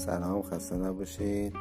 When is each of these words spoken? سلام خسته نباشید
سلام 0.00 0.42
خسته 0.42 0.76
نباشید 0.76 1.54